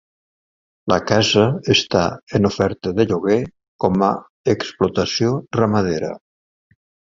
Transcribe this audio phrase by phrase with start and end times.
[0.93, 1.43] La casa
[1.73, 2.01] està
[2.39, 3.39] en oferta de lloguer
[3.87, 4.11] com a
[4.57, 6.15] explotació ramadera.